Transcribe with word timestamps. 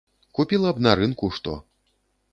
Купіла 0.39 0.71
б 0.77 0.83
на 0.87 0.95
рынку 1.01 1.31
што. 1.39 1.57